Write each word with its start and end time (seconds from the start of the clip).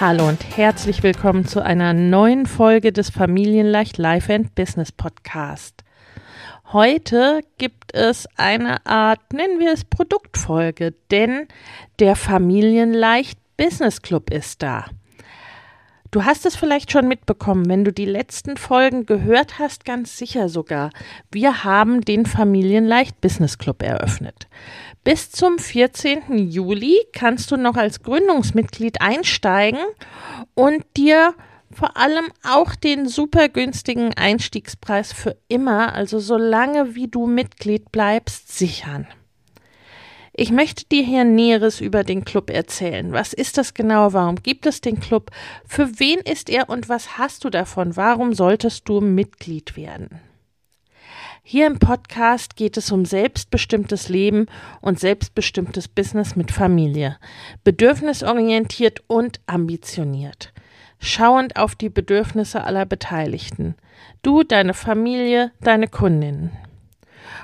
Hallo 0.00 0.28
und 0.28 0.56
herzlich 0.56 1.02
willkommen 1.02 1.44
zu 1.44 1.62
einer 1.62 1.92
neuen 1.92 2.46
Folge 2.46 2.90
des 2.90 3.10
Familienleicht 3.10 3.98
Life 3.98 4.34
and 4.34 4.54
Business 4.54 4.92
Podcast. 4.92 5.84
Heute 6.72 7.42
gibt 7.58 7.94
es 7.94 8.26
eine 8.38 8.86
Art, 8.86 9.20
nennen 9.34 9.60
wir 9.60 9.74
es 9.74 9.84
Produktfolge, 9.84 10.94
denn 11.10 11.48
der 11.98 12.16
Familienleicht 12.16 13.38
Business 13.58 14.00
Club 14.00 14.30
ist 14.30 14.62
da. 14.62 14.86
Du 16.10 16.24
hast 16.24 16.44
es 16.44 16.56
vielleicht 16.56 16.90
schon 16.90 17.06
mitbekommen, 17.06 17.68
wenn 17.68 17.84
du 17.84 17.92
die 17.92 18.04
letzten 18.04 18.56
Folgen 18.56 19.06
gehört 19.06 19.60
hast, 19.60 19.84
ganz 19.84 20.16
sicher 20.16 20.48
sogar. 20.48 20.90
Wir 21.30 21.62
haben 21.62 22.00
den 22.00 22.26
Familienleicht 22.26 23.20
Business 23.20 23.58
Club 23.58 23.80
eröffnet. 23.82 24.48
Bis 25.04 25.30
zum 25.30 25.60
14. 25.60 26.36
Juli 26.36 26.98
kannst 27.12 27.52
du 27.52 27.56
noch 27.56 27.76
als 27.76 28.02
Gründungsmitglied 28.02 29.00
einsteigen 29.00 29.78
und 30.54 30.84
dir 30.96 31.34
vor 31.70 31.96
allem 31.96 32.26
auch 32.42 32.74
den 32.74 33.06
super 33.06 33.48
günstigen 33.48 34.12
Einstiegspreis 34.14 35.12
für 35.12 35.36
immer, 35.46 35.94
also 35.94 36.18
solange 36.18 36.96
wie 36.96 37.06
du 37.06 37.28
Mitglied 37.28 37.92
bleibst, 37.92 38.58
sichern. 38.58 39.06
Ich 40.42 40.50
möchte 40.50 40.86
dir 40.86 41.04
hier 41.04 41.24
Näheres 41.24 41.82
über 41.82 42.02
den 42.02 42.24
Club 42.24 42.48
erzählen. 42.48 43.12
Was 43.12 43.34
ist 43.34 43.58
das 43.58 43.74
genau? 43.74 44.14
Warum 44.14 44.36
gibt 44.36 44.64
es 44.64 44.80
den 44.80 44.98
Club? 44.98 45.30
Für 45.66 46.00
wen 46.00 46.18
ist 46.20 46.48
er 46.48 46.70
und 46.70 46.88
was 46.88 47.18
hast 47.18 47.44
du 47.44 47.50
davon? 47.50 47.94
Warum 47.94 48.32
solltest 48.32 48.88
du 48.88 49.02
Mitglied 49.02 49.76
werden? 49.76 50.08
Hier 51.42 51.66
im 51.66 51.78
Podcast 51.78 52.56
geht 52.56 52.78
es 52.78 52.90
um 52.90 53.04
selbstbestimmtes 53.04 54.08
Leben 54.08 54.46
und 54.80 54.98
selbstbestimmtes 54.98 55.88
Business 55.88 56.36
mit 56.36 56.52
Familie, 56.52 57.18
bedürfnisorientiert 57.62 59.02
und 59.08 59.40
ambitioniert, 59.44 60.54
schauend 61.00 61.56
auf 61.56 61.74
die 61.74 61.90
Bedürfnisse 61.90 62.64
aller 62.64 62.86
Beteiligten, 62.86 63.74
du, 64.22 64.42
deine 64.42 64.72
Familie, 64.72 65.52
deine 65.60 65.86
Kundinnen 65.86 66.50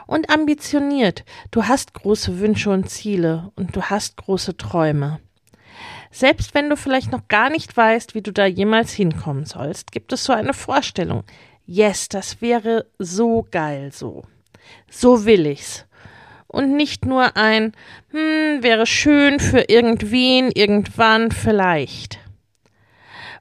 und 0.06 0.31
ambitioniert. 0.31 1.25
Du 1.50 1.65
hast 1.65 1.94
große 1.94 2.39
Wünsche 2.39 2.71
und 2.71 2.89
Ziele 2.89 3.53
und 3.56 3.75
du 3.77 3.83
hast 3.83 4.17
große 4.17 4.56
Träume. 4.56 5.21
Selbst 6.11 6.55
wenn 6.55 6.71
du 6.71 6.77
vielleicht 6.77 7.12
noch 7.12 7.28
gar 7.28 7.50
nicht 7.50 7.77
weißt, 7.77 8.15
wie 8.15 8.22
du 8.22 8.33
da 8.33 8.47
jemals 8.47 8.93
hinkommen 8.93 9.44
sollst, 9.44 9.93
gibt 9.93 10.12
es 10.12 10.25
so 10.25 10.33
eine 10.33 10.55
Vorstellung. 10.55 11.25
Yes, 11.67 12.09
das 12.09 12.41
wäre 12.41 12.87
so 12.99 13.47
geil 13.50 13.91
so. 13.93 14.22
So 14.89 15.25
will 15.25 15.47
ich's. 15.47 15.84
Und 16.47 16.77
nicht 16.77 17.05
nur 17.05 17.37
ein, 17.37 17.73
hm, 18.12 18.62
wäre 18.62 18.87
schön 18.87 19.41
für 19.41 19.69
irgendwen, 19.69 20.50
irgendwann, 20.53 21.33
vielleicht. 21.33 22.21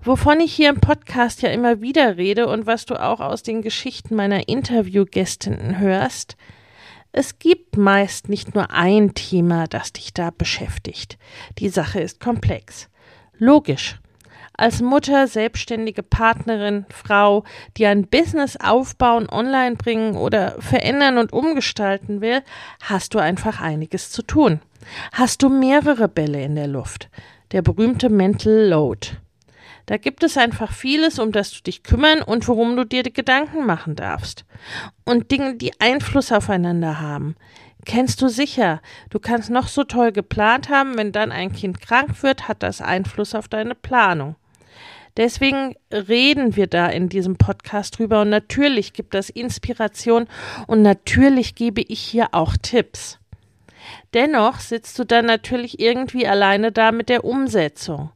Wovon 0.04 0.40
ich 0.40 0.54
hier 0.54 0.70
im 0.70 0.82
Podcast 0.82 1.42
ja 1.42 1.50
immer 1.50 1.82
wieder 1.82 2.18
rede 2.18 2.48
und 2.48 2.66
was 2.66 2.86
du 2.86 3.02
auch 3.02 3.20
aus 3.20 3.42
den 3.42 3.62
Geschichten 3.62 4.16
meiner 4.16 4.48
Interviewgästinnen 4.48 5.80
hörst, 5.80 6.36
es 7.18 7.40
gibt 7.40 7.78
meist 7.78 8.28
nicht 8.28 8.56
nur 8.56 8.72
ein 8.72 9.14
Thema, 9.14 9.68
das 9.68 9.94
dich 9.94 10.14
da 10.14 10.32
beschäftigt. 10.32 11.18
Die 11.60 11.70
Sache 11.70 12.02
ist 12.02 12.20
komplex. 12.20 12.90
Logisch. 13.38 14.02
Als 14.58 14.82
Mutter, 14.82 15.26
selbstständige 15.28 16.04
Partnerin, 16.04 16.86
Frau, 16.90 17.46
die 17.78 17.86
ein 17.86 18.08
Business 18.08 18.58
aufbauen, 18.58 19.30
online 19.30 19.78
bringen 19.78 20.18
oder 20.18 20.62
verändern 20.62 21.18
und 21.18 21.32
umgestalten 21.32 22.20
will, 22.20 22.42
hast 22.82 23.14
du 23.14 23.20
einfach 23.20 23.62
einiges 23.62 24.12
zu 24.12 24.22
tun. 24.22 24.60
Hast 25.14 25.42
du 25.42 25.48
mehrere 25.48 26.10
Bälle 26.10 26.44
in 26.44 26.56
der 26.56 26.68
Luft. 26.68 27.10
Der 27.54 27.62
berühmte 27.62 28.10
Mental 28.10 28.68
Load. 28.68 29.12
Da 29.86 29.98
gibt 29.98 30.24
es 30.24 30.38
einfach 30.38 30.72
vieles, 30.72 31.20
um 31.20 31.32
das 31.32 31.52
du 31.52 31.62
dich 31.62 31.84
kümmern 31.84 32.22
und 32.22 32.48
worum 32.48 32.76
du 32.76 32.86
dir 32.86 33.04
Gedanken 33.04 33.66
machen 33.66 33.96
darfst. 33.96 34.46
Und 35.04 35.32
Dinge, 35.32 35.56
die 35.56 35.80
Einfluss 35.80 36.32
aufeinander 36.32 37.00
haben. 37.00 37.36
Kennst 37.86 38.22
du 38.22 38.28
sicher. 38.28 38.82
Du 39.12 39.20
kannst 39.20 39.52
noch 39.52 39.68
so 39.68 39.84
toll 39.84 40.12
geplant 40.12 40.70
haben, 40.70 40.98
wenn 40.98 41.12
dann 41.12 41.32
ein 41.32 41.54
Kind 41.54 41.82
krank 41.82 42.24
wird, 42.24 42.48
hat 42.48 42.64
das 42.64 42.82
Einfluss 42.82 43.36
auf 43.36 43.48
deine 43.48 43.76
Planung. 43.76 44.36
Deswegen 45.18 45.76
reden 45.94 46.56
wir 46.56 46.68
da 46.68 46.88
in 46.88 47.08
diesem 47.08 47.38
Podcast 47.38 48.00
drüber 48.00 48.22
und 48.22 48.30
natürlich 48.30 48.92
gibt 48.92 49.14
das 49.14 49.30
Inspiration 49.30 50.28
und 50.68 50.82
natürlich 50.82 51.56
gebe 51.56 51.82
ich 51.82 52.02
hier 52.02 52.30
auch 52.34 52.58
Tipps. 52.62 53.20
Dennoch 54.14 54.60
sitzt 54.60 54.98
du 55.00 55.06
dann 55.06 55.26
natürlich 55.26 55.80
irgendwie 55.80 56.28
alleine 56.28 56.72
da 56.72 56.92
mit 56.92 57.08
der 57.08 57.24
Umsetzung 57.24 58.10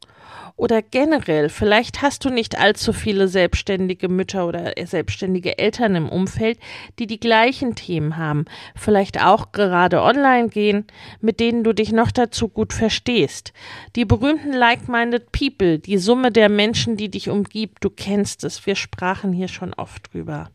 oder 0.60 0.82
generell, 0.82 1.48
vielleicht 1.48 2.02
hast 2.02 2.26
du 2.26 2.28
nicht 2.28 2.58
allzu 2.58 2.92
viele 2.92 3.28
selbstständige 3.28 4.10
Mütter 4.10 4.46
oder 4.46 4.74
selbstständige 4.84 5.58
Eltern 5.58 5.94
im 5.94 6.08
Umfeld, 6.08 6.58
die 6.98 7.06
die 7.06 7.18
gleichen 7.18 7.74
Themen 7.74 8.18
haben, 8.18 8.44
vielleicht 8.76 9.24
auch 9.24 9.52
gerade 9.52 10.02
online 10.02 10.50
gehen, 10.50 10.84
mit 11.22 11.40
denen 11.40 11.64
du 11.64 11.72
dich 11.72 11.92
noch 11.92 12.10
dazu 12.10 12.48
gut 12.48 12.74
verstehst. 12.74 13.54
Die 13.96 14.04
berühmten 14.04 14.52
like-minded 14.52 15.32
people, 15.32 15.78
die 15.78 15.96
Summe 15.96 16.30
der 16.30 16.50
Menschen, 16.50 16.98
die 16.98 17.10
dich 17.10 17.30
umgibt, 17.30 17.82
du 17.82 17.88
kennst 17.88 18.44
es, 18.44 18.66
wir 18.66 18.76
sprachen 18.76 19.32
hier 19.32 19.48
schon 19.48 19.72
oft 19.72 20.12
drüber. 20.12 20.50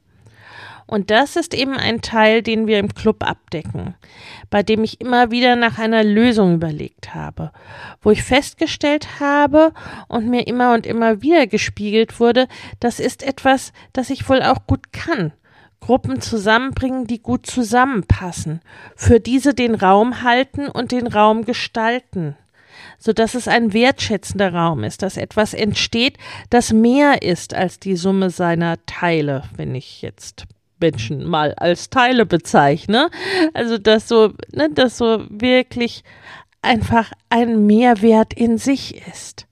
Und 0.87 1.09
das 1.09 1.35
ist 1.35 1.55
eben 1.55 1.73
ein 1.73 2.01
Teil, 2.01 2.43
den 2.43 2.67
wir 2.67 2.77
im 2.77 2.93
Club 2.93 3.27
abdecken, 3.27 3.95
bei 4.51 4.61
dem 4.61 4.83
ich 4.83 5.01
immer 5.01 5.31
wieder 5.31 5.55
nach 5.55 5.79
einer 5.79 6.03
Lösung 6.03 6.55
überlegt 6.55 7.15
habe, 7.15 7.51
wo 8.01 8.11
ich 8.11 8.23
festgestellt 8.23 9.19
habe 9.19 9.73
und 10.07 10.29
mir 10.29 10.45
immer 10.45 10.73
und 10.73 10.85
immer 10.85 11.23
wieder 11.23 11.47
gespiegelt 11.47 12.19
wurde, 12.19 12.47
das 12.79 12.99
ist 12.99 13.23
etwas, 13.23 13.73
das 13.93 14.11
ich 14.11 14.29
wohl 14.29 14.43
auch 14.43 14.67
gut 14.67 14.93
kann. 14.93 15.33
Gruppen 15.79 16.21
zusammenbringen, 16.21 17.07
die 17.07 17.21
gut 17.21 17.47
zusammenpassen, 17.47 18.61
für 18.95 19.19
diese 19.19 19.53
den 19.53 19.75
Raum 19.75 20.23
halten 20.23 20.67
und 20.67 20.91
den 20.91 21.07
Raum 21.07 21.45
gestalten 21.45 22.35
so 22.97 23.13
dass 23.13 23.35
es 23.35 23.47
ein 23.47 23.73
wertschätzender 23.73 24.53
Raum 24.53 24.83
ist, 24.83 25.01
dass 25.01 25.17
etwas 25.17 25.53
entsteht, 25.53 26.17
das 26.49 26.73
mehr 26.73 27.21
ist 27.21 27.53
als 27.53 27.79
die 27.79 27.95
Summe 27.95 28.29
seiner 28.29 28.83
Teile, 28.85 29.43
wenn 29.55 29.75
ich 29.75 30.01
jetzt 30.01 30.45
Menschen 30.79 31.25
mal 31.25 31.53
als 31.55 31.89
Teile 31.89 32.25
bezeichne. 32.25 33.09
Also, 33.53 33.77
dass 33.77 34.07
so, 34.07 34.33
ne, 34.51 34.69
dass 34.69 34.97
so 34.97 35.25
wirklich 35.29 36.03
einfach 36.61 37.11
ein 37.29 37.65
Mehrwert 37.65 38.33
in 38.33 38.57
sich 38.57 39.01
ist. 39.07 39.47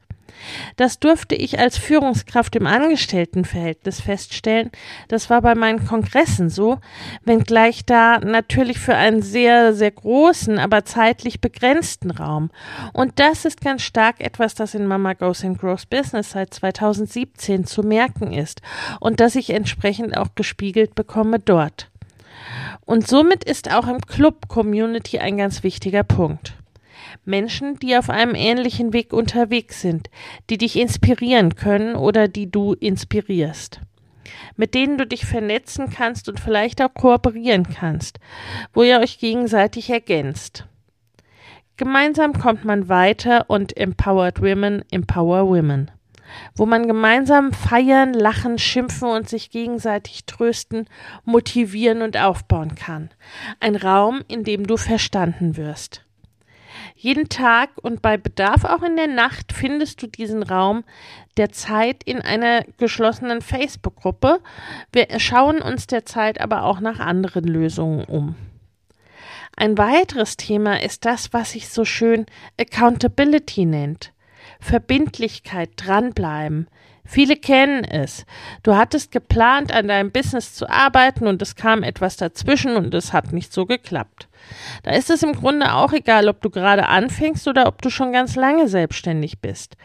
Das 0.75 0.99
durfte 0.99 1.35
ich 1.35 1.59
als 1.59 1.77
Führungskraft 1.77 2.55
im 2.55 2.67
Angestelltenverhältnis 2.67 4.01
feststellen. 4.01 4.71
Das 5.07 5.29
war 5.29 5.41
bei 5.41 5.55
meinen 5.55 5.85
Kongressen 5.85 6.49
so, 6.49 6.79
wenngleich 7.23 7.85
da 7.85 8.19
natürlich 8.19 8.79
für 8.79 8.95
einen 8.95 9.21
sehr, 9.21 9.73
sehr 9.73 9.91
großen, 9.91 10.59
aber 10.59 10.85
zeitlich 10.85 11.41
begrenzten 11.41 12.11
Raum. 12.11 12.49
Und 12.93 13.19
das 13.19 13.45
ist 13.45 13.61
ganz 13.61 13.81
stark 13.81 14.19
etwas, 14.19 14.55
das 14.55 14.73
in 14.73 14.87
Mama 14.87 15.13
Goes 15.13 15.43
and 15.43 15.59
Grows 15.59 15.85
Business 15.85 16.31
seit 16.31 16.53
2017 16.53 17.65
zu 17.65 17.83
merken 17.83 18.33
ist 18.33 18.61
und 18.99 19.19
das 19.19 19.35
ich 19.35 19.49
entsprechend 19.49 20.17
auch 20.17 20.29
gespiegelt 20.35 20.95
bekomme 20.95 21.39
dort. 21.39 21.89
Und 22.85 23.07
somit 23.07 23.43
ist 23.43 23.73
auch 23.73 23.87
im 23.87 24.01
Club 24.01 24.47
Community 24.47 25.19
ein 25.19 25.37
ganz 25.37 25.63
wichtiger 25.63 26.03
Punkt. 26.03 26.53
Menschen, 27.25 27.79
die 27.79 27.97
auf 27.97 28.09
einem 28.09 28.35
ähnlichen 28.35 28.93
Weg 28.93 29.13
unterwegs 29.13 29.81
sind, 29.81 30.09
die 30.49 30.57
dich 30.57 30.77
inspirieren 30.77 31.55
können 31.55 31.95
oder 31.95 32.27
die 32.27 32.49
du 32.49 32.73
inspirierst, 32.73 33.81
mit 34.55 34.73
denen 34.73 34.97
du 34.97 35.05
dich 35.05 35.25
vernetzen 35.25 35.89
kannst 35.89 36.29
und 36.29 36.39
vielleicht 36.39 36.81
auch 36.81 36.93
kooperieren 36.93 37.63
kannst, 37.63 38.19
wo 38.73 38.83
ihr 38.83 38.99
euch 38.99 39.19
gegenseitig 39.19 39.89
ergänzt. 39.89 40.67
Gemeinsam 41.77 42.33
kommt 42.33 42.65
man 42.65 42.87
weiter 42.87 43.49
und 43.49 43.75
Empowered 43.75 44.41
Women 44.41 44.83
empower 44.91 45.47
Women 45.47 45.89
wo 46.55 46.65
man 46.65 46.87
gemeinsam 46.87 47.51
feiern, 47.51 48.13
lachen, 48.13 48.57
schimpfen 48.57 49.09
und 49.09 49.29
sich 49.29 49.49
gegenseitig 49.49 50.25
trösten, 50.25 50.87
motivieren 51.25 52.01
und 52.01 52.17
aufbauen 52.17 52.75
kann. 52.75 53.09
Ein 53.59 53.75
Raum, 53.75 54.23
in 54.27 54.43
dem 54.43 54.67
du 54.67 54.77
verstanden 54.77 55.57
wirst. 55.57 56.05
Jeden 57.03 57.27
Tag 57.27 57.71
und 57.81 58.01
bei 58.01 58.15
Bedarf 58.15 58.63
auch 58.63 58.81
in 58.81 58.95
der 58.95 59.07
Nacht 59.07 59.51
findest 59.51 60.01
du 60.01 60.07
diesen 60.07 60.41
Raum 60.41 60.85
der 61.35 61.51
Zeit 61.51 62.01
in 62.05 62.21
einer 62.21 62.63
geschlossenen 62.77 63.41
Facebook-Gruppe. 63.41 64.39
Wir 64.93 65.19
schauen 65.19 65.61
uns 65.61 65.85
derzeit 65.85 66.39
aber 66.39 66.63
auch 66.63 66.79
nach 66.79 67.01
anderen 67.01 67.43
Lösungen 67.43 68.05
um. 68.05 68.35
Ein 69.57 69.77
weiteres 69.77 70.37
Thema 70.37 70.81
ist 70.81 71.03
das, 71.03 71.33
was 71.33 71.51
sich 71.51 71.67
so 71.67 71.83
schön 71.83 72.25
Accountability 72.57 73.65
nennt. 73.65 74.13
Verbindlichkeit, 74.61 75.71
dranbleiben. 75.75 76.69
Viele 77.03 77.35
kennen 77.35 77.83
es. 77.83 78.25
Du 78.63 78.77
hattest 78.77 79.11
geplant, 79.11 79.73
an 79.73 79.89
deinem 79.89 80.11
Business 80.11 80.53
zu 80.53 80.69
arbeiten 80.69 81.27
und 81.27 81.41
es 81.41 81.57
kam 81.57 81.83
etwas 81.83 82.15
dazwischen 82.15 82.77
und 82.77 82.93
es 82.93 83.11
hat 83.11 83.33
nicht 83.33 83.51
so 83.51 83.65
geklappt. 83.65 84.29
Da 84.83 84.91
ist 84.91 85.09
es 85.09 85.23
im 85.23 85.33
Grunde 85.33 85.73
auch 85.73 85.93
egal, 85.93 86.27
ob 86.27 86.41
du 86.41 86.49
gerade 86.49 86.87
anfängst 86.87 87.47
oder 87.47 87.67
ob 87.67 87.81
du 87.81 87.89
schon 87.89 88.11
ganz 88.11 88.35
lange 88.35 88.67
selbstständig 88.67 89.39
bist. 89.39 89.77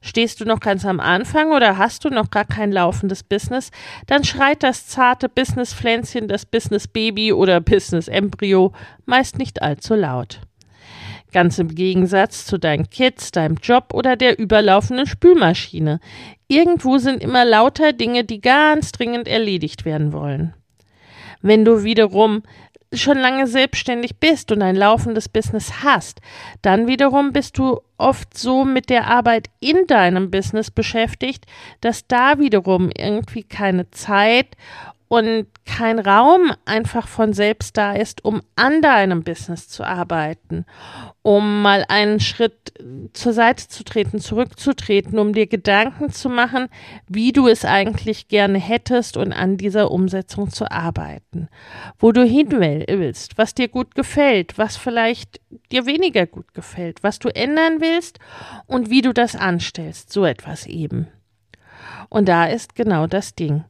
Stehst 0.00 0.40
du 0.40 0.44
noch 0.44 0.60
ganz 0.60 0.84
am 0.84 1.00
Anfang 1.00 1.50
oder 1.50 1.76
hast 1.76 2.04
du 2.04 2.10
noch 2.10 2.30
gar 2.30 2.44
kein 2.44 2.70
laufendes 2.70 3.22
Business, 3.22 3.70
dann 4.06 4.24
schreit 4.24 4.62
das 4.62 4.86
zarte 4.86 5.28
Business-Pflänzchen, 5.28 6.28
das 6.28 6.46
Business-Baby 6.46 7.32
oder 7.32 7.60
Business-Embryo 7.60 8.72
meist 9.06 9.38
nicht 9.38 9.60
allzu 9.60 9.94
laut. 9.94 10.40
Ganz 11.32 11.58
im 11.58 11.74
Gegensatz 11.74 12.46
zu 12.46 12.58
deinen 12.58 12.88
Kids, 12.88 13.32
deinem 13.32 13.56
Job 13.56 13.92
oder 13.92 14.16
der 14.16 14.38
überlaufenden 14.38 15.06
Spülmaschine. 15.06 16.00
Irgendwo 16.46 16.96
sind 16.96 17.22
immer 17.22 17.44
lauter 17.44 17.92
Dinge, 17.92 18.24
die 18.24 18.40
ganz 18.40 18.92
dringend 18.92 19.28
erledigt 19.28 19.84
werden 19.84 20.12
wollen. 20.14 20.54
Wenn 21.42 21.64
du 21.64 21.84
wiederum 21.84 22.42
schon 22.92 23.18
lange 23.18 23.46
selbstständig 23.46 24.16
bist 24.16 24.50
und 24.50 24.62
ein 24.62 24.76
laufendes 24.76 25.28
Business 25.28 25.82
hast, 25.82 26.20
dann 26.62 26.86
wiederum 26.86 27.32
bist 27.32 27.58
du 27.58 27.80
oft 27.98 28.36
so 28.36 28.64
mit 28.64 28.88
der 28.88 29.06
Arbeit 29.06 29.50
in 29.60 29.86
deinem 29.86 30.30
Business 30.30 30.70
beschäftigt, 30.70 31.44
dass 31.80 32.06
da 32.06 32.38
wiederum 32.38 32.90
irgendwie 32.96 33.44
keine 33.44 33.90
Zeit 33.90 34.56
und 35.08 35.46
kein 35.68 35.98
Raum 35.98 36.50
einfach 36.64 37.06
von 37.06 37.34
selbst 37.34 37.76
da 37.76 37.92
ist, 37.92 38.24
um 38.24 38.40
an 38.56 38.80
deinem 38.80 39.22
Business 39.22 39.68
zu 39.68 39.84
arbeiten, 39.84 40.64
um 41.20 41.60
mal 41.60 41.84
einen 41.88 42.20
Schritt 42.20 42.72
zur 43.12 43.34
Seite 43.34 43.68
zu 43.68 43.84
treten, 43.84 44.18
zurückzutreten, 44.18 45.18
um 45.18 45.34
dir 45.34 45.46
Gedanken 45.46 46.10
zu 46.10 46.30
machen, 46.30 46.68
wie 47.06 47.32
du 47.32 47.48
es 47.48 47.66
eigentlich 47.66 48.28
gerne 48.28 48.58
hättest 48.58 49.18
und 49.18 49.34
an 49.34 49.58
dieser 49.58 49.90
Umsetzung 49.90 50.50
zu 50.50 50.70
arbeiten, 50.70 51.48
wo 51.98 52.12
du 52.12 52.24
hin 52.24 52.50
willst, 52.50 53.36
was 53.36 53.54
dir 53.54 53.68
gut 53.68 53.94
gefällt, 53.94 54.56
was 54.56 54.78
vielleicht 54.78 55.40
dir 55.70 55.84
weniger 55.84 56.26
gut 56.26 56.54
gefällt, 56.54 57.02
was 57.02 57.18
du 57.18 57.28
ändern 57.28 57.80
willst 57.80 58.18
und 58.66 58.88
wie 58.88 59.02
du 59.02 59.12
das 59.12 59.36
anstellst, 59.36 60.12
so 60.12 60.24
etwas 60.24 60.66
eben. 60.66 61.08
Und 62.08 62.28
da 62.28 62.46
ist 62.46 62.74
genau 62.74 63.06
das 63.06 63.34
Ding. 63.34 63.64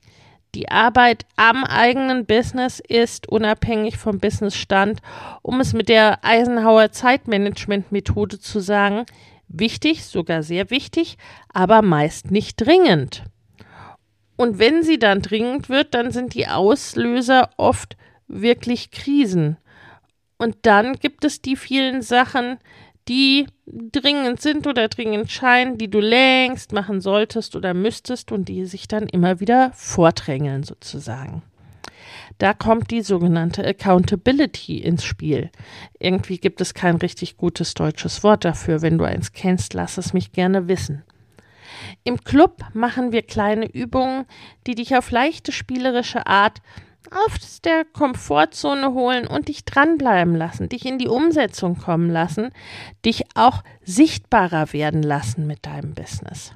Die 0.54 0.70
Arbeit 0.70 1.26
am 1.36 1.64
eigenen 1.64 2.24
Business 2.24 2.80
ist 2.80 3.28
unabhängig 3.28 3.98
vom 3.98 4.18
Businessstand, 4.18 5.00
um 5.42 5.60
es 5.60 5.74
mit 5.74 5.88
der 5.88 6.24
Eisenhower 6.24 6.90
Zeitmanagement-Methode 6.90 8.40
zu 8.40 8.60
sagen, 8.60 9.04
wichtig, 9.48 10.04
sogar 10.04 10.42
sehr 10.42 10.70
wichtig, 10.70 11.18
aber 11.52 11.82
meist 11.82 12.30
nicht 12.30 12.56
dringend. 12.56 13.24
Und 14.36 14.58
wenn 14.58 14.82
sie 14.82 14.98
dann 14.98 15.20
dringend 15.20 15.68
wird, 15.68 15.94
dann 15.94 16.12
sind 16.12 16.34
die 16.34 16.46
Auslöser 16.46 17.50
oft 17.56 17.96
wirklich 18.28 18.90
Krisen. 18.90 19.56
Und 20.38 20.56
dann 20.62 20.94
gibt 20.94 21.24
es 21.24 21.42
die 21.42 21.56
vielen 21.56 22.02
Sachen, 22.02 22.58
die 23.08 23.46
dringend 23.66 24.40
sind 24.40 24.66
oder 24.66 24.88
dringend 24.88 25.30
scheinen, 25.30 25.78
die 25.78 25.88
du 25.88 26.00
längst 26.00 26.72
machen 26.72 27.00
solltest 27.00 27.56
oder 27.56 27.74
müsstest 27.74 28.32
und 28.32 28.48
die 28.48 28.66
sich 28.66 28.88
dann 28.88 29.08
immer 29.08 29.40
wieder 29.40 29.72
vordrängeln 29.74 30.62
sozusagen. 30.62 31.42
Da 32.38 32.52
kommt 32.54 32.90
die 32.90 33.02
sogenannte 33.02 33.66
Accountability 33.66 34.78
ins 34.78 35.04
Spiel. 35.04 35.50
Irgendwie 35.98 36.38
gibt 36.38 36.60
es 36.60 36.74
kein 36.74 36.96
richtig 36.96 37.36
gutes 37.36 37.74
deutsches 37.74 38.22
Wort 38.22 38.44
dafür. 38.44 38.82
Wenn 38.82 38.98
du 38.98 39.04
eins 39.04 39.32
kennst, 39.32 39.74
lass 39.74 39.98
es 39.98 40.12
mich 40.12 40.32
gerne 40.32 40.68
wissen. 40.68 41.02
Im 42.04 42.22
Club 42.22 42.62
machen 42.74 43.12
wir 43.12 43.22
kleine 43.22 43.66
Übungen, 43.70 44.26
die 44.66 44.74
dich 44.74 44.96
auf 44.96 45.10
leichte 45.10 45.52
spielerische 45.52 46.26
Art 46.26 46.60
aus 47.12 47.60
der 47.62 47.84
Komfortzone 47.84 48.92
holen 48.92 49.26
und 49.26 49.48
dich 49.48 49.64
dranbleiben 49.64 50.34
lassen, 50.34 50.68
dich 50.68 50.86
in 50.86 50.98
die 50.98 51.08
Umsetzung 51.08 51.78
kommen 51.78 52.10
lassen, 52.10 52.50
dich 53.04 53.24
auch 53.34 53.62
sichtbarer 53.82 54.72
werden 54.72 55.02
lassen 55.02 55.46
mit 55.46 55.66
deinem 55.66 55.94
Business. 55.94 56.52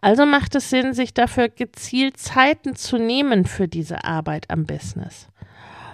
Also 0.00 0.24
macht 0.24 0.54
es 0.54 0.70
Sinn, 0.70 0.94
sich 0.94 1.12
dafür 1.12 1.48
gezielt 1.48 2.16
Zeiten 2.16 2.74
zu 2.74 2.96
nehmen 2.96 3.44
für 3.44 3.68
diese 3.68 4.04
Arbeit 4.04 4.48
am 4.48 4.64
Business. 4.64 5.28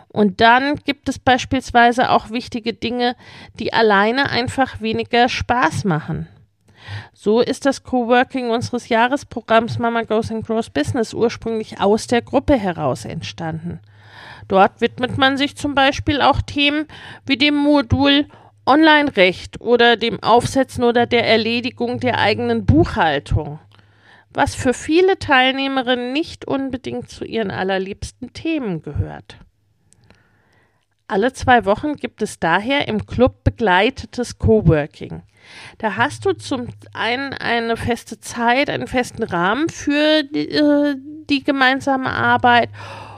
Und 0.09 0.41
dann 0.41 0.77
gibt 0.77 1.09
es 1.09 1.19
beispielsweise 1.19 2.11
auch 2.11 2.31
wichtige 2.31 2.73
Dinge, 2.73 3.17
die 3.59 3.73
alleine 3.73 4.31
einfach 4.31 4.81
weniger 4.81 5.29
Spaß 5.29 5.85
machen. 5.85 6.29
So 7.13 7.41
ist 7.41 7.67
das 7.67 7.83
Coworking 7.83 8.51
unseres 8.51 8.89
Jahresprogramms 8.89 9.79
Mama 9.79 10.03
Goes 10.03 10.31
and 10.31 10.47
Grows 10.47 10.71
Business 10.71 11.15
ursprünglich 11.15 11.81
aus 11.81 12.07
der 12.07 12.23
Gruppe 12.23 12.57
heraus 12.57 13.05
entstanden. 13.05 13.81
Dort 14.49 14.81
widmet 14.81 15.19
man 15.19 15.37
sich 15.37 15.57
zum 15.57 15.75
Beispiel 15.75 16.21
auch 16.21 16.41
Themen 16.43 16.87
wie 17.25 17.37
dem 17.37 17.57
Modul 17.57 18.27
Online-Recht 18.67 19.61
oder 19.61 19.97
dem 19.97 20.23
Aufsetzen 20.23 20.83
oder 20.85 21.07
der 21.07 21.27
Erledigung 21.27 22.01
der 22.01 22.19
eigenen 22.19 22.67
Buchhaltung, 22.67 23.61
was 24.31 24.55
für 24.55 24.75
viele 24.75 25.19
Teilnehmerinnen 25.19 26.13
nicht 26.13 26.47
unbedingt 26.47 27.09
zu 27.09 27.25
ihren 27.25 27.51
allerliebsten 27.51 28.33
Themen 28.33 28.83
gehört. 28.83 29.37
Alle 31.09 31.33
zwei 31.33 31.65
Wochen 31.65 31.95
gibt 31.95 32.21
es 32.23 32.41
daher 32.41 32.89
im 32.89 33.07
Club 33.07 33.45
begleitetes 33.45 34.39
Coworking. 34.39 35.23
Da 35.79 35.97
hast 35.97 36.25
du 36.25 36.33
zum 36.33 36.69
einen 36.93 37.33
eine 37.35 37.77
feste 37.77 38.21
Zeit, 38.21 38.71
einen 38.71 38.87
festen 38.87 39.23
Rahmen 39.23 39.69
für 39.69 40.23
die, 40.23 40.49
äh, 40.49 40.97
die 41.31 41.45
gemeinsame 41.45 42.11
Arbeit, 42.11 42.71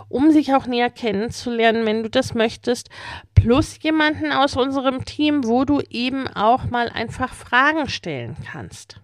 um 0.08 0.30
sich 0.30 0.54
auch 0.54 0.66
näher 0.66 0.90
kennenzulernen, 0.90 1.86
wenn 1.86 2.02
du 2.02 2.10
das 2.10 2.34
möchtest, 2.34 2.88
plus 3.34 3.78
jemanden 3.82 4.32
aus 4.32 4.56
unserem 4.56 5.04
Team, 5.04 5.44
wo 5.44 5.64
du 5.64 5.80
eben 5.90 6.28
auch 6.28 6.64
mal 6.70 6.88
einfach 6.88 7.34
Fragen 7.34 7.88
stellen 7.88 8.36
kannst. 8.50 9.00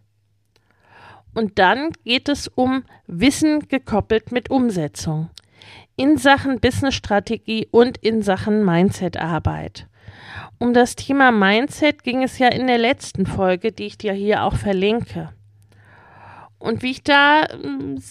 Und 1.35 1.59
dann 1.59 1.90
geht 2.04 2.28
es 2.28 2.49
um 2.49 2.85
Wissen 3.07 3.69
gekoppelt 3.69 4.33
mit 4.33 4.50
Umsetzung 4.50 5.31
in 5.97 6.16
Sachen 6.16 6.61
Businessstrategie 6.61 7.69
und 7.71 7.99
in 7.99 8.23
Sachen 8.23 8.64
Mindset-Arbeit. 8.64 9.87
Um 10.59 10.75
das 10.75 10.97
Thema 10.97 11.33
Mindset 11.33 12.02
ging 12.02 12.23
es 12.23 12.38
ja 12.38 12.49
in 12.49 12.66
der 12.66 12.78
letzten 12.78 13.26
Folge, 13.26 13.73
die 13.73 13.85
ich 13.85 13.99
dir 13.99 14.12
hier 14.12 14.45
auch 14.45 14.57
verlinke. 14.57 15.31
Und 16.59 16.83
wie 16.83 16.93
ich 16.93 17.02
da 17.02 17.47
hm, 17.50 18.02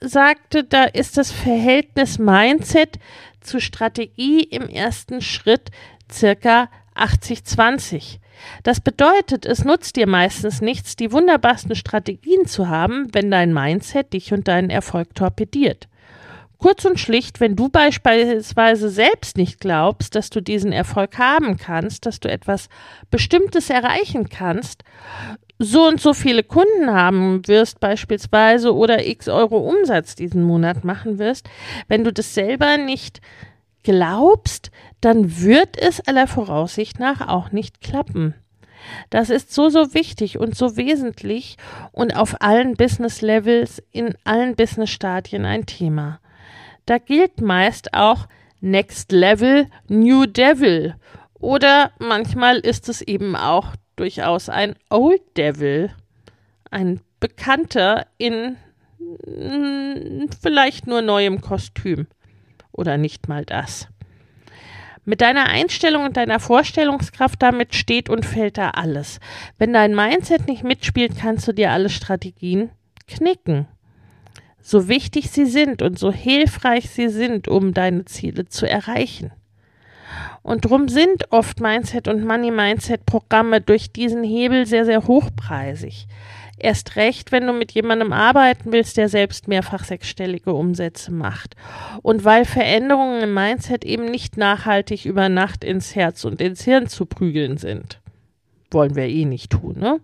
sagte, 0.00 0.64
da 0.64 0.84
ist 0.84 1.16
das 1.16 1.32
Verhältnis 1.32 2.18
Mindset 2.18 2.98
zu 3.40 3.60
Strategie 3.60 4.42
im 4.42 4.68
ersten 4.68 5.22
Schritt 5.22 5.70
circa 6.12 6.68
80-20. 6.94 8.18
Das 8.62 8.80
bedeutet, 8.80 9.46
es 9.46 9.64
nutzt 9.64 9.96
dir 9.96 10.06
meistens 10.06 10.60
nichts, 10.60 10.96
die 10.96 11.12
wunderbarsten 11.12 11.74
Strategien 11.74 12.46
zu 12.46 12.68
haben, 12.68 13.08
wenn 13.12 13.30
dein 13.30 13.54
Mindset 13.54 14.12
dich 14.12 14.32
und 14.32 14.48
deinen 14.48 14.70
Erfolg 14.70 15.14
torpediert. 15.14 15.88
Kurz 16.58 16.84
und 16.84 16.98
schlicht, 16.98 17.40
wenn 17.40 17.54
du 17.54 17.68
beispielsweise 17.68 18.88
selbst 18.88 19.36
nicht 19.36 19.60
glaubst, 19.60 20.14
dass 20.14 20.30
du 20.30 20.40
diesen 20.40 20.72
Erfolg 20.72 21.18
haben 21.18 21.58
kannst, 21.58 22.06
dass 22.06 22.18
du 22.18 22.30
etwas 22.30 22.68
Bestimmtes 23.10 23.68
erreichen 23.68 24.28
kannst, 24.30 24.82
so 25.58 25.86
und 25.86 26.00
so 26.00 26.12
viele 26.12 26.42
Kunden 26.42 26.90
haben 26.90 27.46
wirst 27.46 27.80
beispielsweise 27.80 28.74
oder 28.74 29.06
x 29.06 29.28
Euro 29.28 29.58
Umsatz 29.58 30.14
diesen 30.14 30.42
Monat 30.42 30.84
machen 30.84 31.18
wirst, 31.18 31.48
wenn 31.88 32.04
du 32.04 32.12
das 32.12 32.34
selber 32.34 32.76
nicht 32.76 33.20
glaubst, 33.82 34.70
dann 35.00 35.40
wird 35.40 35.78
es 35.78 36.06
aller 36.06 36.26
Voraussicht 36.26 36.98
nach 36.98 37.26
auch 37.26 37.52
nicht 37.52 37.80
klappen. 37.80 38.34
Das 39.10 39.30
ist 39.30 39.52
so, 39.52 39.68
so 39.68 39.94
wichtig 39.94 40.38
und 40.38 40.54
so 40.54 40.76
wesentlich 40.76 41.56
und 41.92 42.16
auf 42.16 42.40
allen 42.40 42.74
Business-Levels, 42.74 43.82
in 43.92 44.14
allen 44.24 44.56
Business-Stadien 44.56 45.44
ein 45.44 45.66
Thema. 45.66 46.20
Da 46.86 46.98
gilt 46.98 47.40
meist 47.40 47.94
auch 47.94 48.28
Next 48.60 49.12
Level, 49.12 49.66
New 49.88 50.26
Devil. 50.26 50.94
Oder 51.34 51.90
manchmal 51.98 52.58
ist 52.58 52.88
es 52.88 53.02
eben 53.02 53.36
auch 53.36 53.74
durchaus 53.96 54.48
ein 54.48 54.76
Old 54.88 55.22
Devil. 55.36 55.90
Ein 56.70 57.00
Bekannter 57.20 58.06
in 58.18 58.56
hm, 59.24 60.28
vielleicht 60.40 60.86
nur 60.86 61.02
neuem 61.02 61.40
Kostüm. 61.40 62.06
Oder 62.72 62.98
nicht 62.98 63.28
mal 63.28 63.44
das. 63.44 63.88
Mit 65.04 65.20
deiner 65.20 65.46
Einstellung 65.46 66.04
und 66.04 66.16
deiner 66.16 66.40
Vorstellungskraft 66.40 67.40
damit 67.40 67.74
steht 67.74 68.08
und 68.08 68.26
fällt 68.26 68.58
da 68.58 68.70
alles. 68.70 69.20
Wenn 69.56 69.72
dein 69.72 69.94
Mindset 69.94 70.48
nicht 70.48 70.64
mitspielt, 70.64 71.16
kannst 71.16 71.46
du 71.46 71.52
dir 71.52 71.70
alle 71.70 71.88
Strategien 71.90 72.70
knicken. 73.06 73.68
So 74.68 74.88
wichtig 74.88 75.30
sie 75.30 75.46
sind 75.46 75.80
und 75.80 75.96
so 75.96 76.10
hilfreich 76.10 76.90
sie 76.90 77.08
sind, 77.08 77.46
um 77.46 77.72
deine 77.72 78.04
Ziele 78.04 78.48
zu 78.48 78.68
erreichen. 78.68 79.30
Und 80.42 80.64
drum 80.64 80.88
sind 80.88 81.30
oft 81.30 81.60
Mindset 81.60 82.08
und 82.08 82.24
Money 82.24 82.50
Mindset 82.50 83.06
Programme 83.06 83.60
durch 83.60 83.92
diesen 83.92 84.24
Hebel 84.24 84.66
sehr, 84.66 84.84
sehr 84.84 85.06
hochpreisig. 85.06 86.08
Erst 86.58 86.96
recht, 86.96 87.30
wenn 87.30 87.46
du 87.46 87.52
mit 87.52 87.70
jemandem 87.70 88.12
arbeiten 88.12 88.72
willst, 88.72 88.96
der 88.96 89.08
selbst 89.08 89.46
mehrfach 89.46 89.84
sechsstellige 89.84 90.52
Umsätze 90.52 91.12
macht. 91.12 91.54
Und 92.02 92.24
weil 92.24 92.44
Veränderungen 92.44 93.22
im 93.22 93.34
Mindset 93.34 93.84
eben 93.84 94.06
nicht 94.06 94.36
nachhaltig 94.36 95.04
über 95.04 95.28
Nacht 95.28 95.62
ins 95.62 95.94
Herz 95.94 96.24
und 96.24 96.40
ins 96.40 96.64
Hirn 96.64 96.88
zu 96.88 97.06
prügeln 97.06 97.56
sind. 97.56 98.00
Wollen 98.72 98.96
wir 98.96 99.06
eh 99.06 99.26
nicht 99.26 99.52
tun, 99.52 99.78
ne? 99.78 100.00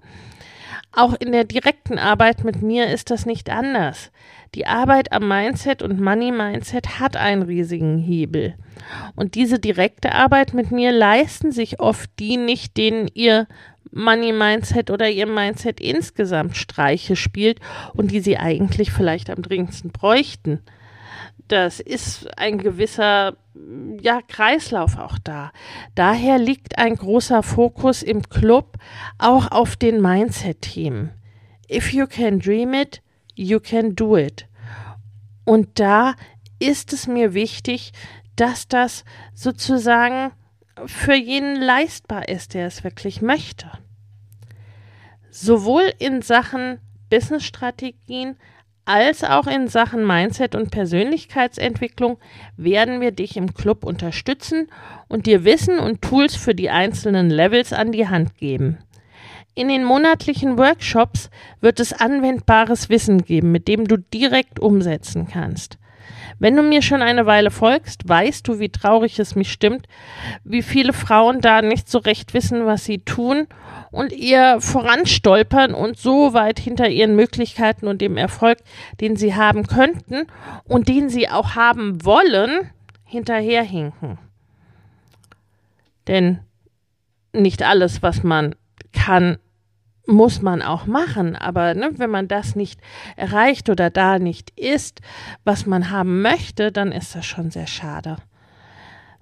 Auch 0.95 1.15
in 1.19 1.33
der 1.33 1.45
direkten 1.45 1.99
Arbeit 1.99 2.45
mit 2.45 2.61
mir 2.61 2.91
ist 2.91 3.11
das 3.11 3.25
nicht 3.25 3.49
anders. 3.49 4.11
Die 4.55 4.67
Arbeit 4.67 5.13
am 5.13 5.29
Mindset 5.29 5.83
und 5.83 6.01
Money 6.01 6.31
Mindset 6.31 7.01
hat 7.01 7.17
einen 7.17 7.43
riesigen 7.43 7.99
Hebel. 7.99 8.55
Und 9.17 9.35
diese 9.35 9.59
direkte 9.59 10.15
Arbeit 10.15 10.53
mit 10.53 10.71
mir 10.71 10.93
leisten 10.93 11.53
sich 11.53 11.81
oft 11.81 12.11
die 12.19 12.37
nicht, 12.37 12.77
denen 12.77 13.09
ihr 13.15 13.47
Money 13.93 14.33
Mindset 14.33 14.91
oder 14.91 15.09
ihr 15.09 15.27
Mindset 15.27 15.81
insgesamt 15.81 16.57
Streiche 16.57 17.17
spielt 17.17 17.61
und 17.95 18.11
die 18.11 18.21
sie 18.21 18.37
eigentlich 18.37 18.91
vielleicht 18.93 19.31
am 19.31 19.41
dringendsten 19.41 19.91
bräuchten. 19.91 20.61
Das 21.49 21.81
ist 21.81 22.39
ein 22.39 22.59
gewisser 22.59 23.37
ja, 24.01 24.21
Kreislauf 24.27 24.99
auch 24.99 25.19
da. 25.19 25.53
Daher 25.95 26.39
liegt 26.39 26.79
ein 26.79 26.97
großer 26.97 27.43
Fokus 27.43 28.03
im 28.03 28.23
Club 28.29 28.79
auch 29.19 29.51
auf 29.51 29.77
den 29.77 30.01
Mindset-Themen. 30.01 31.11
If 31.71 31.93
you 31.93 32.07
can 32.07 32.39
dream 32.39 32.75
it, 32.75 33.03
you 33.43 33.61
can 33.61 33.95
do 33.95 34.17
it. 34.17 34.47
Und 35.45 35.81
da 35.81 36.15
ist 36.59 36.93
es 36.93 37.07
mir 37.07 37.35
wichtig, 37.35 37.93
dass 38.37 38.69
das 38.69 39.05
sozusagen 39.35 40.33
für 40.87 41.15
jeden 41.15 41.57
leistbar 41.57 42.29
ist, 42.29 42.55
der 42.55 42.67
es 42.67 42.85
wirklich 42.85 43.21
möchte. 43.21 43.71
Sowohl 45.31 45.93
in 45.99 46.23
Sachen 46.23 46.79
Businessstrategien 47.11 48.37
als 48.85 49.23
auch 49.23 49.47
in 49.47 49.69
Sachen 49.69 50.07
Mindset 50.07 50.55
und 50.55 50.71
Persönlichkeitsentwicklung 50.71 52.19
werden 52.57 53.01
wir 53.01 53.13
dich 53.13 53.37
im 53.37 53.55
Club 53.55 53.85
unterstützen 53.85 54.69
und 55.09 55.27
dir 55.27 55.45
Wissen 55.45 55.79
und 55.79 56.03
Tools 56.03 56.35
für 56.35 56.55
die 56.55 56.71
einzelnen 56.71 57.31
Levels 57.31 57.73
an 57.73 57.93
die 57.93 58.09
Hand 58.09 58.37
geben. 58.39 58.79
In 59.55 59.69
den 59.69 59.85
monatlichen 59.85 60.57
Workshops 60.57 61.29
wird 61.61 61.79
es 61.79 61.93
anwendbares 61.93 62.89
Wissen 62.89 63.25
geben, 63.25 63.53
mit 63.53 63.69
dem 63.69 63.87
du 63.87 63.99
direkt 63.99 64.61
umsetzen 64.61 65.29
kannst. 65.29 65.79
Wenn 66.39 66.57
du 66.57 66.63
mir 66.63 66.83
schon 66.83 67.03
eine 67.03 67.27
Weile 67.27 67.51
folgst, 67.51 68.09
weißt 68.09 68.49
du, 68.49 68.59
wie 68.59 68.71
traurig 68.71 69.19
es 69.19 69.37
mich 69.37 69.53
stimmt, 69.53 69.87
wie 70.43 70.63
viele 70.63 70.93
Frauen 70.93 71.41
da 71.41 71.63
nicht 71.63 71.89
so 71.89 71.99
recht 71.99 72.35
wissen, 72.35 72.67
was 72.67 72.85
sie 72.85 72.99
tun 72.99 73.47
und 73.91 74.13
ihr 74.13 74.61
voranstolpern 74.61 75.75
und 75.75 75.99
so 75.99 76.33
weit 76.33 76.59
hinter 76.59 76.89
ihren 76.89 77.15
Möglichkeiten 77.15 77.87
und 77.87 78.01
dem 78.01 78.17
Erfolg, 78.17 78.59
den 79.01 79.17
sie 79.17 79.35
haben 79.35 79.67
könnten 79.67 80.27
und 80.65 80.89
den 80.89 81.11
sie 81.11 81.29
auch 81.29 81.55
haben 81.55 82.05
wollen, 82.05 82.71
hinterherhinken. 83.05 84.19
Denn 86.09 86.41
nicht 87.33 87.63
alles, 87.63 88.03
was 88.03 88.23
man 88.23 88.55
kann, 88.93 89.39
muss 90.07 90.43
man 90.43 90.63
auch 90.63 90.87
machen. 90.87 91.37
Aber 91.37 91.75
ne, 91.75 91.91
wenn 91.97 92.11
man 92.11 92.29
das 92.29 92.57
nicht 92.57 92.81
erreicht 93.17 93.69
oder 93.69 93.91
da 93.91 94.19
nicht 94.19 94.51
ist, 94.59 95.01
was 95.45 95.67
man 95.67 95.91
haben 95.91 96.23
möchte, 96.23 96.73
dann 96.73 96.93
ist 96.93 97.15
das 97.15 97.27
schon 97.27 97.51
sehr 97.51 97.67
schade. 97.67 98.17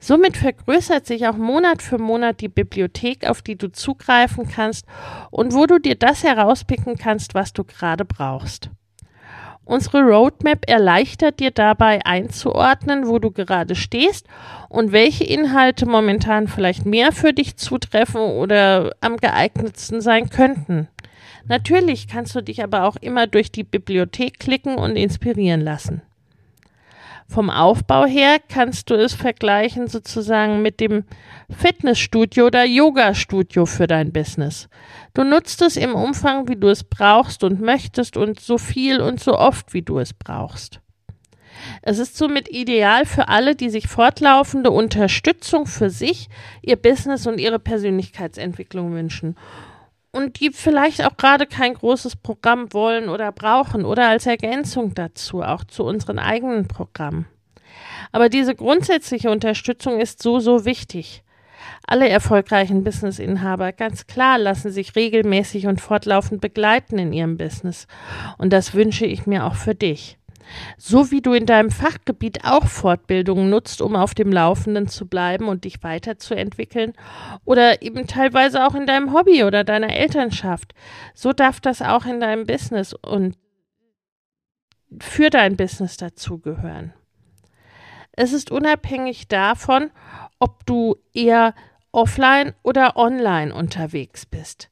Somit 0.02 0.38
vergrößert 0.38 1.06
sich 1.06 1.28
auch 1.28 1.36
Monat 1.36 1.82
für 1.82 1.98
Monat 1.98 2.40
die 2.40 2.48
Bibliothek, 2.48 3.28
auf 3.28 3.42
die 3.42 3.56
du 3.56 3.70
zugreifen 3.70 4.48
kannst 4.48 4.86
und 5.30 5.52
wo 5.52 5.66
du 5.66 5.78
dir 5.78 5.94
das 5.94 6.24
herauspicken 6.24 6.96
kannst, 6.96 7.34
was 7.34 7.52
du 7.52 7.64
gerade 7.64 8.06
brauchst. 8.06 8.70
Unsere 9.70 10.02
Roadmap 10.02 10.68
erleichtert 10.68 11.38
dir 11.38 11.52
dabei 11.52 12.04
einzuordnen, 12.04 13.06
wo 13.06 13.20
du 13.20 13.30
gerade 13.30 13.76
stehst 13.76 14.26
und 14.68 14.90
welche 14.90 15.22
Inhalte 15.22 15.86
momentan 15.86 16.48
vielleicht 16.48 16.86
mehr 16.86 17.12
für 17.12 17.32
dich 17.32 17.56
zutreffen 17.56 18.20
oder 18.20 18.96
am 19.00 19.16
geeignetsten 19.16 20.00
sein 20.00 20.28
könnten. 20.28 20.88
Natürlich 21.46 22.08
kannst 22.08 22.34
du 22.34 22.40
dich 22.40 22.64
aber 22.64 22.82
auch 22.82 22.96
immer 22.96 23.28
durch 23.28 23.52
die 23.52 23.62
Bibliothek 23.62 24.40
klicken 24.40 24.74
und 24.74 24.96
inspirieren 24.96 25.60
lassen. 25.60 26.02
Vom 27.30 27.48
Aufbau 27.48 28.06
her 28.06 28.38
kannst 28.48 28.90
du 28.90 28.94
es 28.94 29.14
vergleichen 29.14 29.86
sozusagen 29.86 30.62
mit 30.62 30.80
dem 30.80 31.04
Fitnessstudio 31.48 32.46
oder 32.46 32.64
Yoga-Studio 32.64 33.66
für 33.66 33.86
dein 33.86 34.12
Business. 34.12 34.68
Du 35.14 35.22
nutzt 35.22 35.62
es 35.62 35.76
im 35.76 35.94
Umfang, 35.94 36.48
wie 36.48 36.56
du 36.56 36.66
es 36.66 36.82
brauchst 36.82 37.44
und 37.44 37.60
möchtest 37.60 38.16
und 38.16 38.40
so 38.40 38.58
viel 38.58 39.00
und 39.00 39.20
so 39.20 39.38
oft, 39.38 39.72
wie 39.74 39.82
du 39.82 40.00
es 40.00 40.12
brauchst. 40.12 40.80
Es 41.82 42.00
ist 42.00 42.16
somit 42.16 42.48
ideal 42.48 43.06
für 43.06 43.28
alle, 43.28 43.54
die 43.54 43.70
sich 43.70 43.86
fortlaufende 43.86 44.72
Unterstützung 44.72 45.66
für 45.66 45.88
sich, 45.88 46.28
ihr 46.62 46.74
Business 46.74 47.28
und 47.28 47.38
ihre 47.38 47.60
Persönlichkeitsentwicklung 47.60 48.92
wünschen 48.92 49.36
und 50.12 50.40
die 50.40 50.50
vielleicht 50.50 51.04
auch 51.04 51.16
gerade 51.16 51.46
kein 51.46 51.74
großes 51.74 52.16
Programm 52.16 52.72
wollen 52.72 53.08
oder 53.08 53.32
brauchen 53.32 53.84
oder 53.84 54.08
als 54.08 54.26
Ergänzung 54.26 54.94
dazu, 54.94 55.42
auch 55.42 55.64
zu 55.64 55.84
unseren 55.84 56.18
eigenen 56.18 56.66
Programmen. 56.68 57.26
Aber 58.12 58.28
diese 58.28 58.54
grundsätzliche 58.54 59.30
Unterstützung 59.30 60.00
ist 60.00 60.22
so, 60.22 60.40
so 60.40 60.64
wichtig. 60.64 61.22
Alle 61.86 62.08
erfolgreichen 62.08 62.84
Businessinhaber, 62.84 63.72
ganz 63.72 64.06
klar, 64.06 64.38
lassen 64.38 64.70
sich 64.70 64.96
regelmäßig 64.96 65.66
und 65.66 65.80
fortlaufend 65.80 66.40
begleiten 66.40 66.98
in 66.98 67.12
ihrem 67.12 67.36
Business. 67.36 67.86
Und 68.38 68.52
das 68.52 68.74
wünsche 68.74 69.06
ich 69.06 69.26
mir 69.26 69.44
auch 69.44 69.54
für 69.54 69.74
dich. 69.74 70.18
So 70.76 71.10
wie 71.10 71.20
du 71.20 71.32
in 71.32 71.46
deinem 71.46 71.70
Fachgebiet 71.70 72.44
auch 72.44 72.66
Fortbildungen 72.66 73.50
nutzt, 73.50 73.80
um 73.82 73.96
auf 73.96 74.14
dem 74.14 74.32
Laufenden 74.32 74.88
zu 74.88 75.06
bleiben 75.06 75.48
und 75.48 75.64
dich 75.64 75.82
weiterzuentwickeln 75.82 76.92
oder 77.44 77.82
eben 77.82 78.06
teilweise 78.06 78.66
auch 78.66 78.74
in 78.74 78.86
deinem 78.86 79.12
Hobby 79.12 79.44
oder 79.44 79.64
deiner 79.64 79.94
Elternschaft, 79.94 80.74
so 81.14 81.32
darf 81.32 81.60
das 81.60 81.82
auch 81.82 82.06
in 82.06 82.20
deinem 82.20 82.46
Business 82.46 82.94
und 82.94 83.36
für 84.98 85.30
dein 85.30 85.56
Business 85.56 85.96
dazugehören. 85.96 86.92
Es 88.12 88.32
ist 88.32 88.50
unabhängig 88.50 89.28
davon, 89.28 89.90
ob 90.38 90.66
du 90.66 90.96
eher 91.12 91.54
offline 91.92 92.54
oder 92.62 92.96
online 92.96 93.54
unterwegs 93.54 94.26
bist 94.26 94.70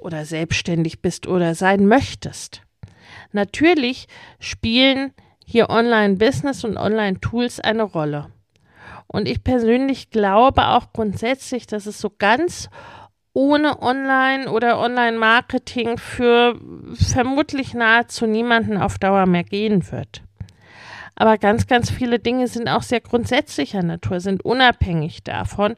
oder 0.00 0.24
selbstständig 0.24 1.02
bist 1.02 1.26
oder 1.26 1.54
sein 1.54 1.86
möchtest. 1.86 2.62
Natürlich 3.32 4.06
spielen 4.38 5.12
hier 5.44 5.70
Online-Business 5.70 6.64
und 6.64 6.76
Online-Tools 6.76 7.60
eine 7.60 7.84
Rolle. 7.84 8.32
Und 9.06 9.28
ich 9.28 9.44
persönlich 9.44 10.10
glaube 10.10 10.68
auch 10.68 10.92
grundsätzlich, 10.92 11.66
dass 11.66 11.86
es 11.86 12.00
so 12.00 12.10
ganz 12.10 12.68
ohne 13.32 13.82
Online- 13.82 14.50
oder 14.50 14.80
Online-Marketing 14.80 15.98
für 15.98 16.58
vermutlich 16.94 17.74
nahezu 17.74 18.26
niemanden 18.26 18.78
auf 18.78 18.98
Dauer 18.98 19.26
mehr 19.26 19.44
gehen 19.44 19.90
wird. 19.92 20.22
Aber 21.16 21.38
ganz, 21.38 21.66
ganz 21.66 21.90
viele 21.90 22.18
Dinge 22.18 22.46
sind 22.46 22.68
auch 22.68 22.82
sehr 22.82 23.00
grundsätzlicher 23.00 23.82
Natur, 23.82 24.20
sind 24.20 24.44
unabhängig 24.44 25.24
davon. 25.24 25.76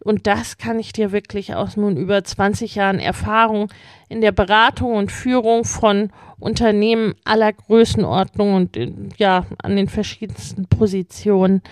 Und 0.00 0.26
das 0.26 0.56
kann 0.56 0.78
ich 0.78 0.92
dir 0.92 1.12
wirklich 1.12 1.54
aus 1.54 1.76
nun 1.76 1.96
über 1.98 2.24
20 2.24 2.74
Jahren 2.74 2.98
Erfahrung 2.98 3.68
in 4.08 4.22
der 4.22 4.32
Beratung 4.32 4.94
und 4.94 5.12
Führung 5.12 5.64
von 5.64 6.10
Unternehmen 6.40 7.14
aller 7.24 7.52
Größenordnung 7.52 8.54
und 8.54 8.78
ja, 9.18 9.44
an 9.62 9.76
den 9.76 9.88
verschiedensten 9.88 10.66
Positionen 10.66 11.62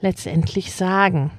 letztendlich 0.00 0.72
sagen. 0.74 1.30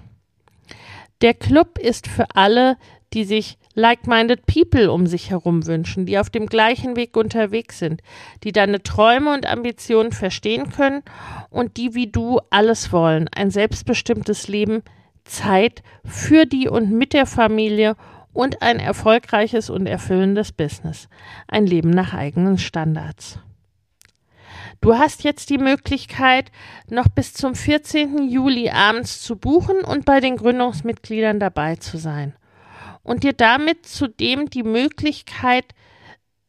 Der 1.21 1.33
Club 1.33 1.77
ist 1.77 2.07
für 2.07 2.25
alle, 2.33 2.77
die 3.13 3.23
sich 3.23 3.57
like-minded 3.73 4.45
people 4.45 4.91
um 4.91 5.07
sich 5.07 5.29
herum 5.29 5.65
wünschen, 5.65 6.05
die 6.05 6.19
auf 6.19 6.29
dem 6.29 6.47
gleichen 6.47 6.95
Weg 6.95 7.15
unterwegs 7.15 7.79
sind, 7.79 8.01
die 8.43 8.51
deine 8.51 8.83
Träume 8.83 9.33
und 9.33 9.45
Ambitionen 9.45 10.11
verstehen 10.11 10.69
können 10.69 11.03
und 11.49 11.77
die 11.77 11.95
wie 11.95 12.07
du 12.07 12.39
alles 12.49 12.91
wollen, 12.91 13.29
ein 13.29 13.51
selbstbestimmtes 13.51 14.47
Leben, 14.47 14.83
Zeit 15.23 15.83
für 16.05 16.45
die 16.45 16.67
und 16.67 16.91
mit 16.91 17.13
der 17.13 17.25
Familie 17.25 17.95
und 18.33 18.61
ein 18.61 18.79
erfolgreiches 18.79 19.69
und 19.69 19.87
erfüllendes 19.87 20.51
Business, 20.51 21.09
ein 21.47 21.65
Leben 21.65 21.89
nach 21.89 22.13
eigenen 22.13 22.57
Standards. 22.57 23.39
Du 24.79 24.95
hast 24.95 25.23
jetzt 25.23 25.49
die 25.49 25.57
Möglichkeit, 25.57 26.51
noch 26.87 27.07
bis 27.07 27.33
zum 27.33 27.55
14. 27.55 28.29
Juli 28.29 28.69
abends 28.69 29.21
zu 29.21 29.35
buchen 29.35 29.77
und 29.79 30.05
bei 30.05 30.19
den 30.19 30.37
Gründungsmitgliedern 30.37 31.39
dabei 31.39 31.77
zu 31.77 31.97
sein. 31.97 32.35
Und 33.07 33.23
dir 33.23 33.33
damit 33.33 33.85
zudem 33.85 34.49
die 34.49 34.63
Möglichkeit 34.63 35.63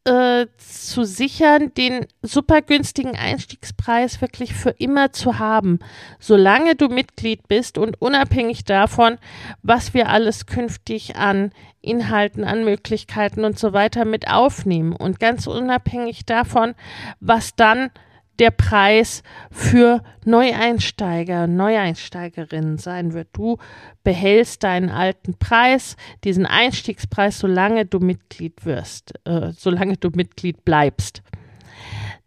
äh, 0.04 0.46
zu 0.56 1.04
sichern, 1.04 1.72
den 1.74 2.06
super 2.20 2.62
günstigen 2.62 3.14
Einstiegspreis 3.14 4.20
wirklich 4.20 4.54
für 4.54 4.70
immer 4.70 5.12
zu 5.12 5.38
haben, 5.38 5.78
solange 6.18 6.74
du 6.74 6.88
Mitglied 6.88 7.46
bist 7.46 7.78
und 7.78 8.02
unabhängig 8.02 8.64
davon, 8.64 9.18
was 9.62 9.94
wir 9.94 10.08
alles 10.08 10.46
künftig 10.46 11.14
an 11.14 11.52
Inhalten, 11.80 12.42
an 12.42 12.64
Möglichkeiten 12.64 13.44
und 13.44 13.56
so 13.56 13.72
weiter 13.72 14.04
mit 14.04 14.28
aufnehmen 14.28 14.96
und 14.96 15.20
ganz 15.20 15.46
unabhängig 15.46 16.26
davon, 16.26 16.74
was 17.20 17.54
dann 17.54 17.90
der 18.38 18.50
Preis 18.50 19.22
für 19.50 20.02
Neueinsteiger, 20.24 21.46
Neueinsteigerinnen 21.46 22.78
sein 22.78 23.12
wird. 23.12 23.28
Du 23.32 23.58
behältst 24.04 24.62
deinen 24.62 24.90
alten 24.90 25.34
Preis, 25.38 25.96
diesen 26.24 26.46
Einstiegspreis, 26.46 27.38
solange 27.38 27.86
du 27.86 27.98
Mitglied 27.98 28.64
wirst, 28.64 29.14
äh, 29.24 29.52
solange 29.56 29.96
du 29.96 30.10
Mitglied 30.10 30.64
bleibst. 30.64 31.22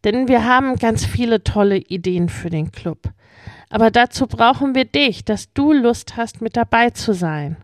Denn 0.04 0.28
wir 0.28 0.46
haben 0.46 0.78
ganz 0.78 1.06
viele 1.06 1.44
tolle 1.44 1.78
Ideen 1.78 2.30
für 2.30 2.50
den 2.50 2.72
Club. 2.72 3.12
Aber 3.70 3.92
dazu 3.92 4.28
brauchen 4.28 4.76
wir 4.76 4.86
dich, 4.86 5.24
dass 5.24 5.54
du 5.54 5.72
Lust 5.72 6.18
hast, 6.18 6.42
mit 6.42 6.58
dabei 6.58 6.90
zu 6.90 7.14
sein. 7.14 7.58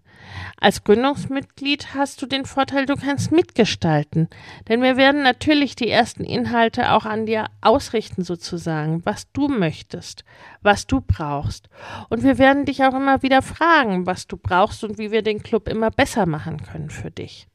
Als 0.59 0.83
Gründungsmitglied 0.83 1.93
hast 1.93 2.21
du 2.21 2.25
den 2.25 2.45
Vorteil, 2.45 2.85
du 2.85 2.95
kannst 2.95 3.31
mitgestalten. 3.31 4.27
Denn 4.67 4.81
wir 4.81 4.97
werden 4.97 5.21
natürlich 5.21 5.75
die 5.75 5.89
ersten 5.89 6.23
Inhalte 6.23 6.91
auch 6.91 7.05
an 7.05 7.25
dir 7.25 7.45
ausrichten, 7.61 8.23
sozusagen, 8.23 9.05
was 9.05 9.31
du 9.31 9.47
möchtest, 9.47 10.25
was 10.61 10.87
du 10.87 11.01
brauchst. 11.01 11.69
Und 12.09 12.23
wir 12.23 12.37
werden 12.37 12.65
dich 12.65 12.83
auch 12.83 12.95
immer 12.95 13.21
wieder 13.21 13.41
fragen, 13.41 14.05
was 14.05 14.27
du 14.27 14.37
brauchst 14.37 14.83
und 14.83 14.97
wie 14.97 15.11
wir 15.11 15.21
den 15.21 15.43
Club 15.43 15.67
immer 15.67 15.91
besser 15.91 16.25
machen 16.25 16.63
können 16.63 16.89
für 16.89 17.11
dich. 17.11 17.47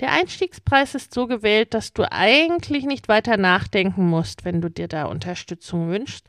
Der 0.00 0.12
Einstiegspreis 0.12 0.94
ist 0.94 1.12
so 1.12 1.26
gewählt, 1.26 1.74
dass 1.74 1.92
du 1.92 2.10
eigentlich 2.10 2.84
nicht 2.84 3.08
weiter 3.08 3.36
nachdenken 3.36 4.06
musst, 4.06 4.44
wenn 4.44 4.60
du 4.60 4.70
dir 4.70 4.86
da 4.86 5.06
Unterstützung 5.06 5.90
wünschst, 5.90 6.24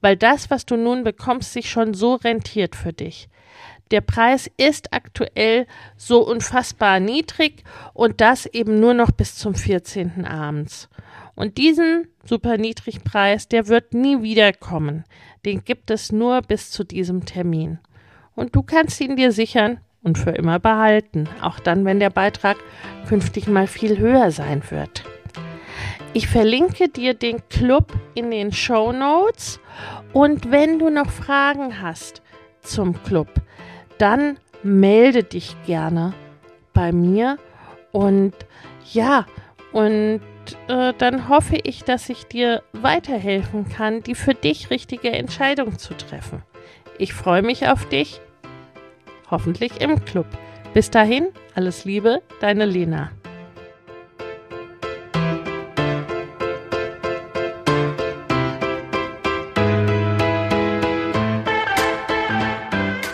weil 0.00 0.16
das, 0.16 0.50
was 0.50 0.66
du 0.66 0.76
nun 0.76 1.04
bekommst, 1.04 1.52
sich 1.52 1.70
schon 1.70 1.94
so 1.94 2.14
rentiert 2.16 2.74
für 2.74 2.92
dich. 2.92 3.28
Der 3.92 4.00
Preis 4.00 4.50
ist 4.56 4.94
aktuell 4.94 5.66
so 5.98 6.26
unfassbar 6.26 6.98
niedrig 6.98 7.62
und 7.92 8.22
das 8.22 8.46
eben 8.46 8.80
nur 8.80 8.94
noch 8.94 9.10
bis 9.10 9.36
zum 9.36 9.54
14. 9.54 10.24
abends. 10.24 10.88
Und 11.34 11.58
diesen 11.58 12.08
super 12.24 12.56
Niedrigpreis, 12.56 13.48
der 13.48 13.68
wird 13.68 13.92
nie 13.92 14.22
wiederkommen. 14.22 15.04
Den 15.44 15.62
gibt 15.64 15.90
es 15.90 16.10
nur 16.10 16.40
bis 16.40 16.70
zu 16.70 16.84
diesem 16.84 17.26
Termin. 17.26 17.80
Und 18.34 18.56
du 18.56 18.62
kannst 18.62 18.98
ihn 19.02 19.16
dir 19.16 19.30
sichern 19.30 19.78
und 20.02 20.16
für 20.16 20.30
immer 20.30 20.58
behalten, 20.58 21.28
auch 21.42 21.60
dann, 21.60 21.84
wenn 21.84 22.00
der 22.00 22.10
Beitrag 22.10 22.56
künftig 23.06 23.46
mal 23.46 23.66
viel 23.66 23.98
höher 23.98 24.30
sein 24.30 24.62
wird. 24.70 25.04
Ich 26.14 26.28
verlinke 26.28 26.88
dir 26.88 27.12
den 27.12 27.46
Club 27.50 27.92
in 28.14 28.30
den 28.30 28.52
Show 28.52 28.92
Notes 28.92 29.60
und 30.14 30.50
wenn 30.50 30.78
du 30.78 30.88
noch 30.88 31.10
Fragen 31.10 31.82
hast 31.82 32.22
zum 32.62 33.02
Club, 33.02 33.28
dann 34.02 34.36
melde 34.64 35.22
dich 35.22 35.54
gerne 35.64 36.12
bei 36.74 36.90
mir 36.90 37.38
und 37.92 38.34
ja, 38.92 39.26
und 39.70 40.20
äh, 40.66 40.92
dann 40.98 41.28
hoffe 41.28 41.56
ich, 41.62 41.84
dass 41.84 42.08
ich 42.08 42.24
dir 42.24 42.64
weiterhelfen 42.72 43.68
kann, 43.68 44.02
die 44.02 44.16
für 44.16 44.34
dich 44.34 44.70
richtige 44.70 45.12
Entscheidung 45.12 45.78
zu 45.78 45.94
treffen. 45.94 46.42
Ich 46.98 47.14
freue 47.14 47.42
mich 47.42 47.68
auf 47.68 47.88
dich, 47.88 48.20
hoffentlich 49.30 49.80
im 49.80 50.04
Club. 50.04 50.26
Bis 50.74 50.90
dahin, 50.90 51.28
alles 51.54 51.84
Liebe, 51.84 52.22
deine 52.40 52.66
Lena. 52.66 53.12